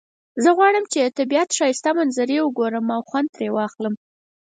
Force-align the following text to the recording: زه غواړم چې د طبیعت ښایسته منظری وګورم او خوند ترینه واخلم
زه 0.43 0.49
غواړم 0.57 0.85
چې 0.91 0.99
د 1.01 1.07
طبیعت 1.19 1.49
ښایسته 1.57 1.89
منظری 1.99 2.37
وګورم 2.41 2.85
او 2.95 3.01
خوند 3.09 3.27
ترینه 3.35 3.53
واخلم 3.55 3.93